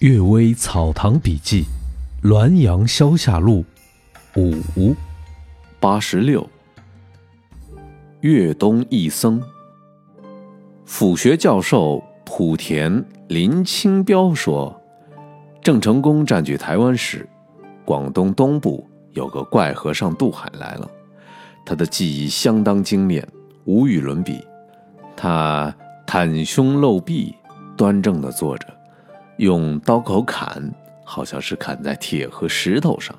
[0.08, 1.66] 《岳微草堂笔记》，
[2.26, 3.62] 滦阳消夏录，
[4.34, 4.96] 五
[5.78, 6.48] 八十六。
[8.22, 9.42] 岳东一僧，
[10.86, 14.74] 府学教授莆田林清标说，
[15.62, 17.28] 郑成功占据台湾时，
[17.84, 20.90] 广东东部有个怪和尚渡海来了，
[21.66, 23.28] 他的技艺相当精炼，
[23.66, 24.42] 无与伦比。
[25.14, 25.76] 他
[26.06, 27.34] 袒胸露臂，
[27.76, 28.79] 端正的坐着。
[29.40, 30.70] 用刀口砍，
[31.02, 33.16] 好像是砍在铁和石头上。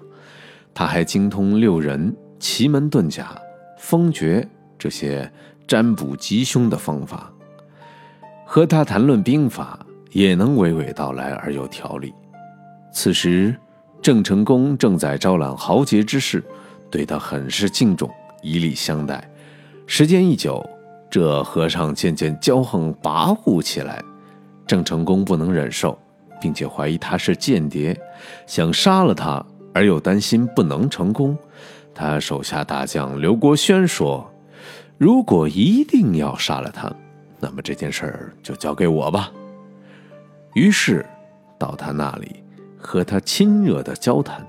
[0.72, 3.36] 他还精通六人、奇门遁甲、
[3.80, 4.48] 风诀
[4.78, 5.30] 这些
[5.68, 7.34] 占卜吉凶的方法。
[8.46, 12.14] 和他谈论兵法，也能娓娓道来而有条理。
[12.94, 13.56] 此时，
[14.00, 16.44] 郑成功正在招揽豪杰之士，
[16.92, 18.08] 对他很是敬重，
[18.44, 19.28] 以礼相待。
[19.88, 20.64] 时间一久，
[21.10, 24.04] 这和尚渐渐骄横跋扈起来，
[24.68, 25.98] 郑成功不能忍受。
[26.42, 27.96] 并且怀疑他是间谍，
[28.48, 31.38] 想杀了他，而又担心不能成功。
[31.94, 34.28] 他手下大将刘国轩说
[34.98, 36.92] ：“如果一定要杀了他，
[37.40, 39.32] 那么这件事儿就交给我吧。”
[40.56, 41.06] 于是
[41.60, 42.44] 到他那里
[42.78, 44.46] 和他亲热的交谈，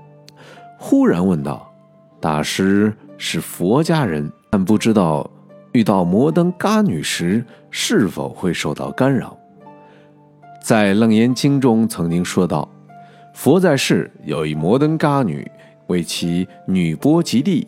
[0.79, 1.71] 忽然问道
[2.19, 5.29] ：“大师是佛家人，但不知道
[5.73, 9.37] 遇到摩登伽女时是否会受到干扰？”
[10.63, 12.69] 在《楞严经》中曾经说到，
[13.33, 15.45] 佛在世有一摩登伽女，
[15.87, 17.67] 为其女波及地，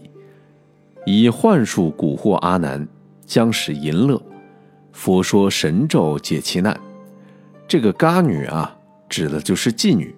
[1.05, 2.87] 以幻术蛊惑阿难，
[3.25, 4.21] 将使淫乐。
[4.93, 6.79] 佛说神咒解其难。
[7.67, 8.77] 这个伽女啊，
[9.09, 10.15] 指的就是妓女。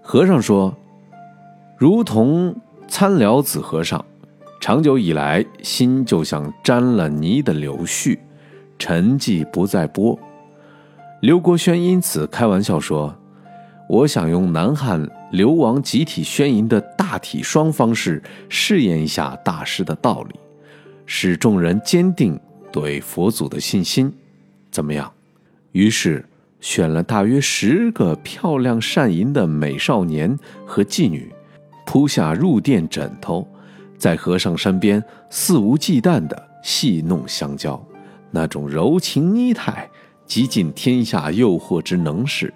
[0.00, 0.74] 和尚说，
[1.76, 2.56] 如同
[2.88, 4.02] 参寮子和尚，
[4.62, 8.18] 长久以来心就像沾了泥的柳絮，
[8.78, 10.18] 沉寂不再波。
[11.20, 13.14] 刘国轩因此开玩笑说
[13.90, 20.34] ：“我想用南汉流亡集体宣淫的大体双方式试验一下大师的道理，
[21.04, 22.40] 使众人坚定
[22.72, 24.10] 对佛祖的信心，
[24.70, 25.12] 怎么样？”
[25.72, 26.24] 于是
[26.58, 30.34] 选了大约十个漂亮善淫的美少年
[30.64, 31.30] 和妓女，
[31.84, 33.46] 铺下入殿枕头，
[33.98, 37.78] 在和尚身边肆无忌惮地戏弄相交，
[38.30, 39.86] 那种柔情妮态。
[40.30, 42.54] 极尽天下诱惑之能事。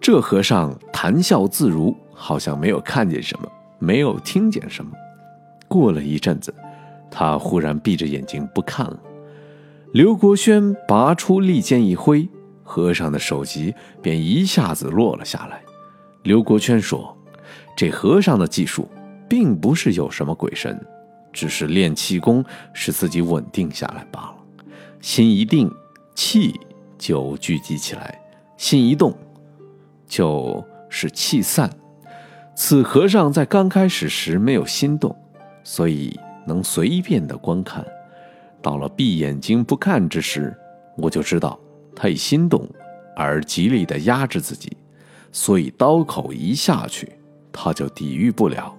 [0.00, 4.90] 这和尚谈笑自如，好像没有看见什么，没有听见什么。
[5.68, 6.52] 过了一阵子，
[7.08, 8.98] 他忽然闭着眼睛不看了。
[9.92, 12.28] 刘国轩拔出利剑一挥，
[12.64, 13.72] 和尚的首级
[14.02, 15.62] 便一下子落了下来。
[16.24, 17.16] 刘国轩说
[17.78, 18.88] ：“这和尚的技术
[19.28, 20.84] 并不是有什么鬼神，
[21.32, 24.34] 只是练气功使自己稳定下来罢了。
[25.00, 25.72] 心一定。”
[26.16, 26.58] 气
[26.96, 28.18] 就聚集起来，
[28.56, 29.14] 心一动，
[30.08, 31.70] 就是气散。
[32.54, 35.14] 此和尚在刚开始时没有心动，
[35.62, 37.84] 所以能随便的观看。
[38.62, 40.56] 到了闭眼睛不看之时，
[40.96, 41.60] 我就知道
[41.94, 42.66] 他已心动，
[43.14, 44.74] 而极力的压制自己，
[45.30, 47.12] 所以刀口一下去，
[47.52, 48.74] 他就抵御不了。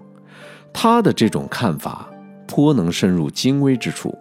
[0.74, 2.10] 他的这种看法
[2.48, 4.18] 颇能深入精微之处，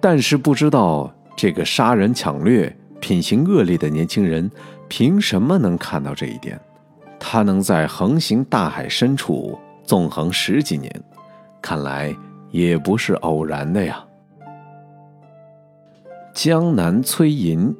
[0.00, 1.12] 但是不知道。
[1.36, 4.50] 这个杀人抢掠、品行恶劣的年轻人，
[4.88, 6.58] 凭什么能看到这一点？
[7.18, 10.90] 他能在横行大海深处纵横十几年，
[11.60, 12.14] 看来
[12.50, 14.02] 也不是偶然的呀。
[16.32, 17.74] 江南崔寅，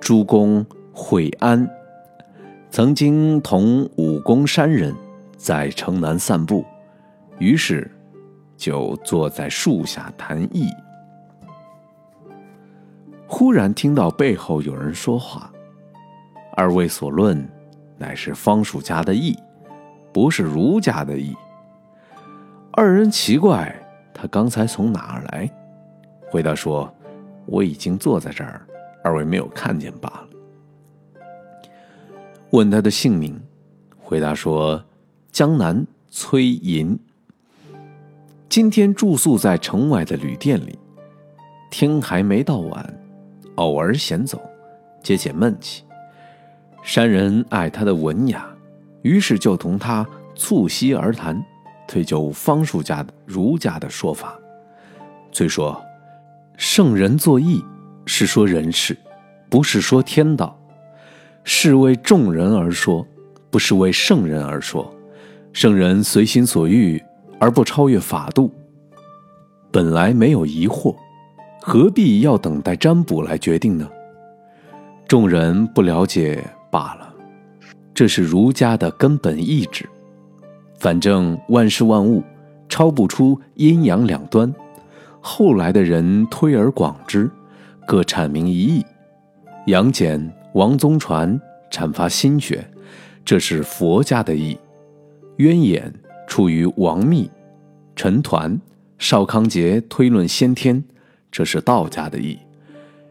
[0.00, 1.68] 诸公惠安，
[2.70, 4.94] 曾经同武功山人
[5.36, 6.64] 在城南散步，
[7.38, 7.90] 于是
[8.56, 10.68] 就坐在树下谈艺。
[13.26, 15.50] 忽然听到背后有人说话，
[16.54, 17.46] 二位所论，
[17.98, 19.36] 乃是方术家的意，
[20.12, 21.34] 不是儒家的意。
[22.72, 23.74] 二人奇怪，
[24.12, 25.50] 他刚才从哪儿来？
[26.30, 26.92] 回答说
[27.46, 28.66] ：“我已经坐在这儿，
[29.02, 30.28] 二位没有看见罢了。”
[32.50, 33.40] 问他的姓名，
[33.98, 34.84] 回答说
[35.32, 36.98] ：“江南崔寅。
[38.48, 40.78] 今天住宿在城外的旅店里，
[41.70, 42.94] 天还没到晚。”
[43.56, 44.40] 偶尔闲走，
[45.02, 45.84] 解解闷气。
[46.82, 48.46] 山人爱他的文雅，
[49.02, 51.42] 于是就同他促膝而谈，
[51.88, 54.38] 推究方术家的儒家的说法。
[55.32, 55.82] 虽说
[56.56, 57.64] 圣人作义
[58.06, 58.96] 是说人事，
[59.48, 60.58] 不是说天道，
[61.42, 63.06] 是为众人而说，
[63.50, 64.94] 不是为圣人而说。
[65.52, 67.02] 圣人随心所欲
[67.38, 68.52] 而不超越法度，
[69.70, 70.94] 本来没有疑惑。
[71.66, 73.88] 何必要等待占卜来决定呢？
[75.08, 77.14] 众人不了解罢了。
[77.94, 79.88] 这是儒家的根本意志。
[80.78, 82.22] 反正万事万物
[82.68, 84.54] 超不出阴阳两端，
[85.22, 87.30] 后来的人推而广之，
[87.86, 88.84] 各阐明一义。
[89.66, 91.40] 杨戬、王宗传
[91.70, 92.62] 阐发心学，
[93.24, 94.54] 这是佛家的义；
[95.38, 95.90] 渊衍
[96.28, 97.30] 出于王密、
[97.96, 98.60] 陈抟、
[98.98, 100.84] 邵康节推论先天，
[101.34, 102.38] 这是道家的义；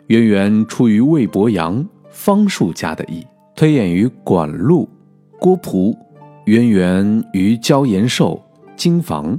[0.07, 4.87] 渊源出于魏伯阳、方术家的义，推演于管路、
[5.41, 5.93] 郭璞。
[6.45, 8.41] 渊源于焦延寿、
[8.77, 9.37] 金房，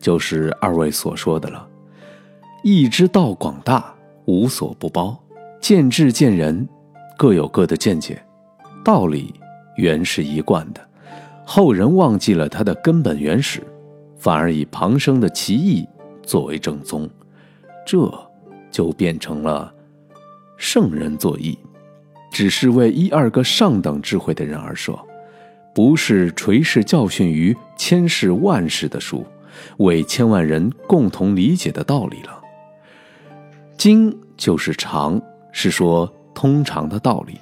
[0.00, 1.64] 就是二位所说的了。
[2.64, 3.94] 义之道广大，
[4.24, 5.16] 无所不包。
[5.60, 6.68] 见智见仁，
[7.16, 8.20] 各有各的见解。
[8.84, 9.32] 道理
[9.76, 10.80] 原是一贯的，
[11.44, 13.62] 后人忘记了它的根本原始，
[14.16, 15.86] 反而以旁生的奇异
[16.24, 17.08] 作为正宗，
[17.86, 18.12] 这
[18.70, 19.72] 就变成了
[20.56, 21.58] 圣人作义，
[22.30, 24.98] 只是为一二个上等智慧的人而说。
[25.74, 29.26] 不是垂世教训于千世万世的书，
[29.78, 32.40] 为千万人共同理解的道理了。
[33.76, 35.20] 经就是常，
[35.50, 37.34] 是说通常的道理；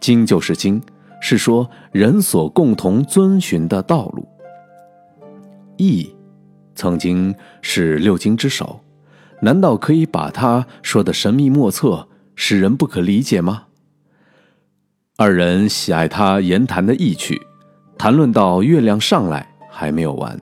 [0.00, 0.82] 经就是经，
[1.20, 4.26] 是说人所共同遵循的道路。
[5.76, 6.14] 义，
[6.74, 8.80] 曾经是六经之首，
[9.44, 13.64] 难道可以把他说的神秘莫测，使人不可理解吗？
[15.18, 17.38] 二人喜爱他言谈的意趣。
[17.98, 20.40] 谈论到月亮上来还没有完，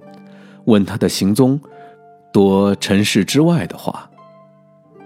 [0.66, 1.60] 问他的行踪，
[2.32, 4.08] 多尘世之外的话。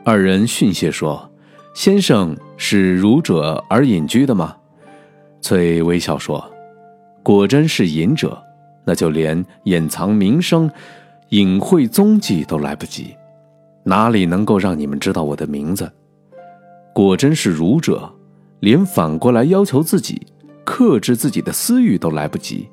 [0.04, 1.32] 二人训谢说
[1.74, 4.54] ：“先生是儒者而隐居的吗？”
[5.40, 6.52] 翠微笑说
[7.24, 8.40] ：“果真是隐者，
[8.84, 10.70] 那就连掩藏名声、
[11.30, 13.16] 隐晦踪迹都来不及，
[13.86, 15.90] 哪里能够让你们知道我的名字？
[16.92, 18.12] 果真是儒者，
[18.60, 20.26] 连反过来要求自己。”
[20.66, 22.68] 克制自己的私欲都来不及，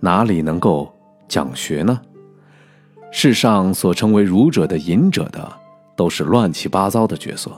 [0.00, 0.90] 哪里能够
[1.28, 2.00] 讲学呢？
[3.10, 5.52] 世上所称为儒者的隐者的，
[5.94, 7.52] 都是乱七八糟的角色。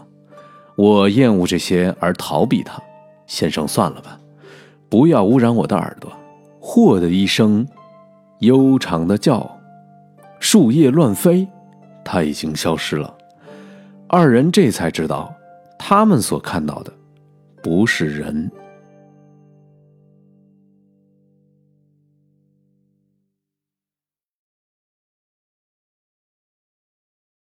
[0.74, 2.82] 我厌恶这些而逃避他。
[3.28, 4.18] 先生算了吧，
[4.88, 6.12] 不要污染我的耳朵。
[6.60, 7.64] 嚯的一声，
[8.40, 9.48] 悠长的叫，
[10.40, 11.46] 树叶乱飞，
[12.06, 13.12] 他已经消失了。
[14.06, 15.34] 二人这才知道，
[15.76, 16.92] 他们所看到的，
[17.60, 18.48] 不是人。